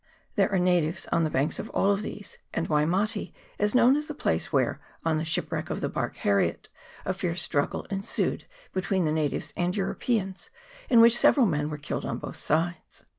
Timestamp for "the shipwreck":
5.19-5.69